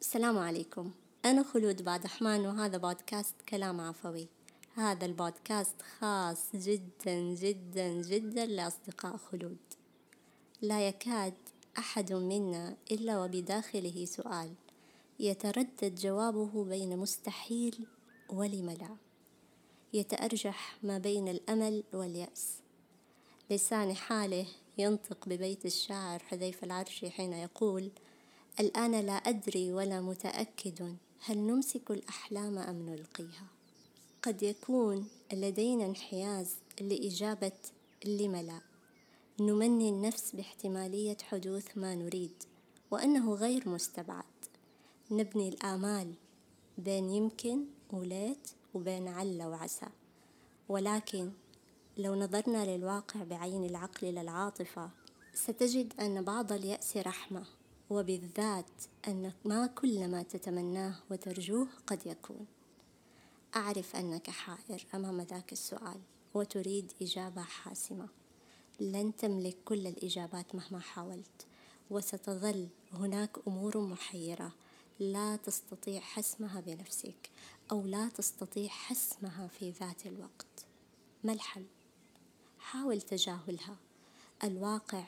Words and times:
السلام 0.00 0.38
عليكم. 0.38 0.90
أنا 1.24 1.42
خلود 1.42 1.82
بعد 1.82 2.04
رحمن 2.04 2.46
وهذا 2.46 2.76
بودكاست 2.76 3.34
كلام 3.48 3.80
عفوي. 3.80 4.28
هذا 4.74 5.06
البودكاست 5.06 5.82
خاص 5.82 6.56
جدا 6.56 7.34
جدا 7.34 7.88
جدا 7.88 8.46
لأصدقاء 8.46 9.16
خلود. 9.16 9.56
لا 10.62 10.88
يكاد 10.88 11.34
أحد 11.78 12.12
منا 12.12 12.76
إلا 12.90 13.18
وبداخله 13.18 14.04
سؤال 14.04 14.54
يتردد 15.20 15.94
جوابه 15.94 16.64
بين 16.64 16.96
مستحيل 16.98 17.86
ولم 18.28 18.70
لا. 18.70 18.96
يتأرجح 19.92 20.76
ما 20.82 20.98
بين 20.98 21.28
الأمل 21.28 21.84
واليأس. 21.92 22.58
لسان 23.50 23.94
حاله 23.94 24.46
ينطق 24.78 25.28
ببيت 25.28 25.66
الشاعر 25.66 26.18
حذيفة 26.18 26.64
العرشي 26.64 27.10
حين 27.10 27.32
يقول 27.32 27.90
الآن 28.60 29.00
لا 29.00 29.12
أدري 29.12 29.72
ولا 29.72 30.00
متأكد 30.00 30.96
هل 31.24 31.38
نمسك 31.38 31.90
الأحلام 31.90 32.58
أم 32.58 32.88
نلقيها. 32.88 33.46
قد 34.22 34.42
يكون 34.42 35.08
لدينا 35.32 35.86
انحياز 35.86 36.54
لإجابة 36.80 37.52
لم 38.04 38.36
لا. 38.36 38.60
نمني 39.40 39.88
النفس 39.88 40.32
باحتمالية 40.34 41.16
حدوث 41.22 41.78
ما 41.78 41.94
نريد 41.94 42.42
وأنه 42.90 43.34
غير 43.34 43.68
مستبعد. 43.68 44.24
نبني 45.10 45.48
الآمال 45.48 46.14
بين 46.78 47.10
يمكن 47.10 47.64
وليت 47.92 48.50
وبين 48.74 49.08
عل 49.08 49.42
وعسى. 49.42 49.86
ولكن 50.68 51.30
لو 51.96 52.14
نظرنا 52.14 52.76
للواقع 52.76 53.24
بعين 53.24 53.64
العقل 53.64 54.06
للعاطفة 54.06 54.90
ستجد 55.34 56.00
أن 56.00 56.22
بعض 56.24 56.52
اليأس 56.52 56.96
رحمة. 56.96 57.44
وبالذات 57.90 58.70
أن 59.08 59.32
ما 59.44 59.66
كل 59.66 60.08
ما 60.08 60.22
تتمناه 60.22 60.94
وترجوه 61.10 61.68
قد 61.86 62.06
يكون. 62.06 62.46
أعرف 63.56 63.96
أنك 63.96 64.30
حائر 64.30 64.86
أمام 64.94 65.20
ذاك 65.20 65.52
السؤال 65.52 66.00
وتريد 66.34 66.92
إجابة 67.02 67.42
حاسمة. 67.42 68.08
لن 68.80 69.16
تملك 69.16 69.56
كل 69.64 69.86
الإجابات 69.86 70.54
مهما 70.54 70.80
حاولت 70.80 71.46
وستظل 71.90 72.68
هناك 72.92 73.38
أمور 73.46 73.78
محيرة. 73.78 74.52
لا 75.00 75.36
تستطيع 75.36 76.00
حسمها 76.00 76.60
بنفسك 76.60 77.30
أو 77.70 77.86
لا 77.86 78.08
تستطيع 78.08 78.68
حسمها 78.68 79.46
في 79.46 79.70
ذات 79.70 80.06
الوقت. 80.06 80.66
ما 81.24 81.32
الحل؟ 81.32 81.66
حاول 82.58 83.00
تجاهلها. 83.00 83.76
الواقع 84.44 85.04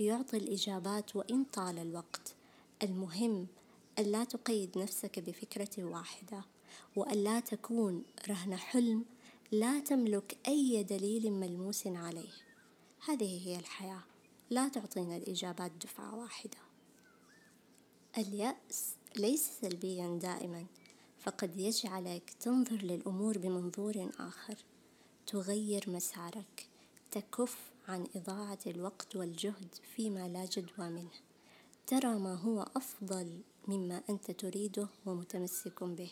يعطي 0.00 0.36
الإجابات 0.36 1.16
وإن 1.16 1.44
طال 1.44 1.78
الوقت. 1.78 2.34
المهم 2.82 3.46
ألا 3.98 4.24
تقيد 4.24 4.78
نفسك 4.78 5.18
بفكرة 5.18 5.84
واحدة 5.84 6.44
وألا 6.96 7.40
تكون 7.40 8.02
رهن 8.28 8.56
حلم 8.56 9.04
لا 9.52 9.80
تملك 9.80 10.36
أي 10.48 10.82
دليل 10.82 11.32
ملموس 11.32 11.86
عليه. 11.86 12.32
هذه 13.08 13.48
هي 13.48 13.58
الحياة. 13.58 14.02
لا 14.50 14.68
تعطينا 14.68 15.16
الإجابات 15.16 15.72
دفعة 15.82 16.14
واحدة. 16.14 16.58
اليأس 18.18 18.94
ليس 19.16 19.50
سلبيا 19.60 20.18
دائما 20.22 20.66
فقد 21.18 21.56
يجعلك 21.56 22.30
تنظر 22.40 22.76
للأمور 22.76 23.38
بمنظور 23.38 24.10
آخر 24.18 24.56
تغير 25.26 25.84
مسارك. 25.86 26.68
تكف 27.14 27.72
عن 27.88 28.06
إضاعة 28.16 28.58
الوقت 28.66 29.16
والجهد 29.16 29.74
فيما 29.96 30.28
لا 30.28 30.44
جدوى 30.44 30.90
منه. 30.90 31.12
ترى 31.86 32.18
ما 32.18 32.34
هو 32.34 32.66
أفضل 32.76 33.40
مما 33.68 34.02
أنت 34.10 34.30
تريده 34.30 34.88
ومتمسك 35.06 35.84
به. 35.84 36.10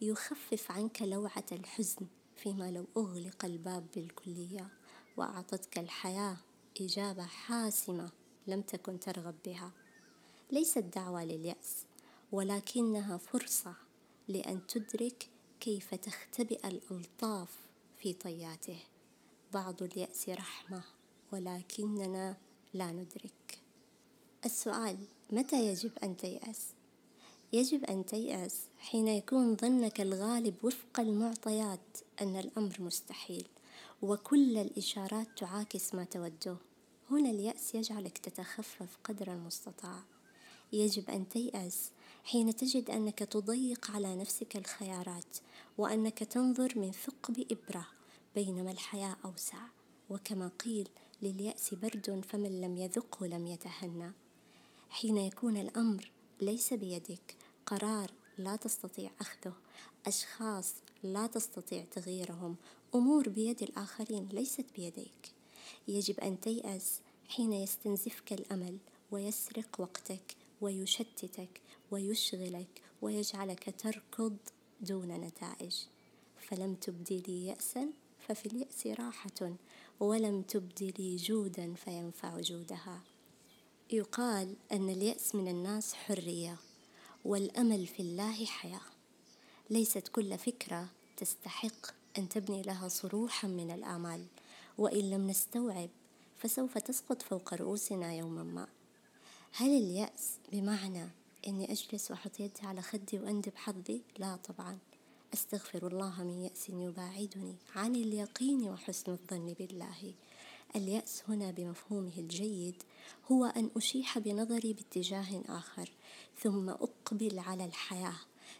يخفف 0.00 0.70
عنك 0.70 1.02
لوعة 1.02 1.44
الحزن 1.52 2.06
فيما 2.36 2.70
لو 2.70 2.86
أغلق 2.96 3.44
الباب 3.44 3.86
بالكلية 3.94 4.68
وأعطتك 5.16 5.78
الحياة 5.78 6.36
إجابة 6.80 7.24
حاسمة 7.24 8.10
لم 8.46 8.62
تكن 8.62 9.00
ترغب 9.00 9.34
بها. 9.44 9.72
ليست 10.50 10.78
دعوة 10.78 11.24
لليأس 11.24 11.86
ولكنها 12.32 13.16
فرصة 13.16 13.74
لأن 14.28 14.66
تدرك 14.66 15.28
كيف 15.60 15.94
تختبئ 15.94 16.68
الألطاف 16.68 17.58
في 17.98 18.12
طياته. 18.12 18.78
بعض 19.54 19.82
اليأس 19.82 20.28
رحمة 20.28 20.82
ولكننا 21.32 22.36
لا 22.74 22.92
ندرك. 22.92 23.58
السؤال 24.44 24.96
متى 25.30 25.66
يجب 25.66 25.90
أن 26.02 26.16
تيأس؟ 26.16 26.66
يجب 27.52 27.84
أن 27.84 28.06
تيأس 28.06 28.60
حين 28.78 29.08
يكون 29.08 29.56
ظنك 29.56 30.00
الغالب 30.00 30.54
وفق 30.62 31.00
المعطيات 31.00 31.98
أن 32.20 32.36
الأمر 32.36 32.76
مستحيل 32.80 33.48
وكل 34.02 34.58
الإشارات 34.58 35.26
تعاكس 35.38 35.94
ما 35.94 36.04
توده 36.04 36.56
هنا 37.10 37.30
اليأس 37.30 37.74
يجعلك 37.74 38.18
تتخفف 38.18 38.98
قدر 39.04 39.32
المستطاع. 39.32 40.02
يجب 40.72 41.10
أن 41.10 41.28
تيأس 41.28 41.90
حين 42.24 42.56
تجد 42.56 42.90
أنك 42.90 43.18
تضيق 43.18 43.90
على 43.90 44.16
نفسك 44.16 44.56
الخيارات 44.56 45.36
وأنك 45.78 46.18
تنظر 46.18 46.78
من 46.78 46.92
ثقب 46.92 47.46
إبرة 47.52 47.99
بينما 48.34 48.70
الحياة 48.70 49.16
أوسع. 49.24 49.58
وكما 50.10 50.48
قيل 50.48 50.88
لليأس 51.22 51.74
برد 51.74 52.24
فمن 52.28 52.60
لم 52.60 52.76
يذقه 52.76 53.26
لم 53.26 53.46
يتهنى. 53.46 54.12
حين 54.90 55.16
يكون 55.16 55.56
الأمر 55.56 56.10
ليس 56.40 56.74
بيدك 56.74 57.36
قرار 57.66 58.10
لا 58.38 58.56
تستطيع 58.56 59.10
أخذه. 59.20 59.54
أشخاص 60.06 60.74
لا 61.02 61.26
تستطيع 61.26 61.84
تغييرهم. 61.84 62.56
أمور 62.94 63.28
بيد 63.28 63.62
الآخرين 63.62 64.28
ليست 64.28 64.66
بيديك. 64.76 65.32
يجب 65.88 66.20
أن 66.20 66.40
تيأس 66.40 67.00
حين 67.28 67.52
يستنزفك 67.52 68.32
الأمل 68.32 68.78
ويسرق 69.10 69.80
وقتك 69.80 70.36
ويشتتك 70.60 71.60
ويشغلك 71.90 72.82
ويجعلك 73.02 73.74
تركض 73.78 74.36
دون 74.80 75.08
نتائج. 75.08 75.76
فلم 76.48 76.74
تبدي 76.74 77.22
لي 77.28 77.46
يأسا؟ 77.46 77.88
ففي 78.30 78.46
اليأس 78.46 78.86
راحة 78.86 79.56
ولم 80.00 80.42
تبدي 80.42 80.94
لي 80.98 81.16
جودا 81.16 81.74
فينفع 81.74 82.40
جودها. 82.40 83.00
يقال 83.92 84.56
أن 84.72 84.88
اليأس 84.88 85.34
من 85.34 85.48
الناس 85.48 85.94
حرية 85.94 86.56
والأمل 87.24 87.86
في 87.86 88.00
الله 88.00 88.44
حياة. 88.44 88.80
ليست 89.70 90.08
كل 90.08 90.38
فكرة 90.38 90.88
تستحق 91.16 91.86
أن 92.18 92.28
تبني 92.28 92.62
لها 92.62 92.88
صروحا 92.88 93.48
من 93.48 93.70
الآمال 93.70 94.26
وإن 94.78 95.10
لم 95.10 95.26
نستوعب 95.26 95.90
فسوف 96.38 96.78
تسقط 96.78 97.22
فوق 97.22 97.54
رؤوسنا 97.54 98.14
يوما 98.14 98.42
ما. 98.42 98.68
هل 99.52 99.70
اليأس 99.70 100.38
بمعنى 100.52 101.08
أني 101.46 101.72
أجلس 101.72 102.10
وأحط 102.10 102.40
يدي 102.40 102.60
على 102.62 102.82
خدي 102.82 103.18
وأندب 103.18 103.56
حظي؟ 103.56 104.02
لا 104.18 104.36
طبعا. 104.36 104.78
أستغفر 105.34 105.86
الله 105.86 106.22
من 106.22 106.44
يأس 106.44 106.68
يباعدني 106.68 107.54
عن 107.76 107.94
اليقين 107.96 108.68
وحسن 108.68 109.12
الظن 109.12 109.54
بالله. 109.58 110.14
اليأس 110.76 111.22
هنا 111.28 111.50
بمفهومه 111.50 112.12
الجيد 112.18 112.82
هو 113.32 113.44
أن 113.44 113.70
أشيح 113.76 114.18
بنظري 114.18 114.72
باتجاه 114.72 115.42
آخر 115.48 115.90
ثم 116.42 116.68
أقبل 116.68 117.38
على 117.38 117.64
الحياة 117.64 118.16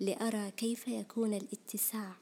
لأرى 0.00 0.50
كيف 0.50 0.88
يكون 0.88 1.34
الاتساع 1.34 2.12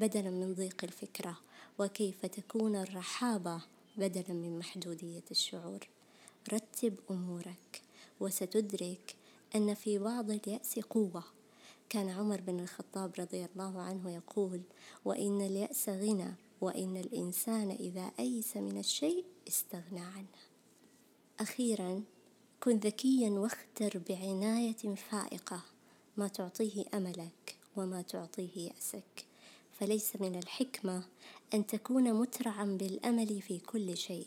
بدلا 0.00 0.30
من 0.30 0.54
ضيق 0.54 0.84
الفكرة 0.84 1.38
وكيف 1.78 2.26
تكون 2.26 2.76
الرحابة 2.76 3.60
بدلا 3.96 4.32
من 4.32 4.58
محدودية 4.58 5.24
الشعور. 5.30 5.88
رتب 6.52 6.94
أمورك 7.10 7.82
وستدرك 8.20 9.16
أن 9.54 9.74
في 9.74 9.98
بعض 9.98 10.30
اليأس 10.30 10.78
قوة 10.78 11.24
كان 11.90 12.08
عمر 12.08 12.40
بن 12.40 12.60
الخطاب 12.60 13.12
رضي 13.18 13.44
الله 13.44 13.80
عنه 13.80 14.10
يقول 14.10 14.62
وإن 15.04 15.40
اليأس 15.40 15.88
غنى 15.88 16.34
وإن 16.60 16.96
الإنسان 16.96 17.70
إذا 17.70 18.10
أيس 18.18 18.56
من 18.56 18.78
الشيء 18.78 19.24
استغنى 19.48 20.00
عنه. 20.00 20.38
أخيرا 21.40 22.02
كن 22.60 22.76
ذكيا 22.76 23.30
واختر 23.30 24.02
بعناية 24.08 24.94
فائقة 25.10 25.62
ما 26.16 26.28
تعطيه 26.28 26.84
أملك 26.94 27.56
وما 27.76 28.02
تعطيه 28.02 28.56
يأسك. 28.56 29.26
فليس 29.72 30.16
من 30.16 30.36
الحكمة 30.36 31.04
أن 31.54 31.66
تكون 31.66 32.14
مترعا 32.14 32.64
بالأمل 32.64 33.42
في 33.42 33.58
كل 33.58 33.96
شيء 33.96 34.26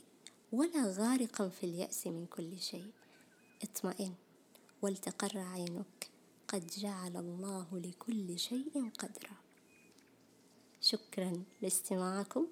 ولا 0.51 0.93
غارقا 0.97 1.49
في 1.49 1.63
اليأس 1.63 2.07
من 2.07 2.25
كل 2.25 2.59
شيء. 2.59 2.91
اطمئن 3.63 4.13
ولتقر 4.81 5.37
عينك. 5.37 6.02
قد 6.53 6.67
جعل 6.67 7.17
الله 7.17 7.67
لكل 7.73 8.39
شيء 8.39 8.91
قدرا. 8.99 9.35
شكرا 10.81 11.43
لاستماعكم. 11.61 12.47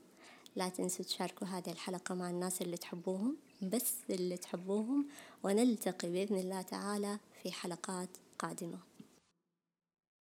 لا 0.56 0.70
تنسوا 0.70 1.06
تشاركوا 1.06 1.48
هذه 1.48 1.72
الحلقة 1.72 2.16
مع 2.16 2.30
الناس 2.30 2.62
اللي 2.62 2.78
تحبوهم 2.78 3.38
بس 3.62 3.94
اللي 4.10 4.38
تحبوهم 4.38 5.08
ونلتقي 5.44 6.10
بإذن 6.10 6.38
الله 6.38 6.62
تعالى 6.62 7.20
في 7.44 7.52
حلقات 7.52 8.10
قادمة. 8.40 8.80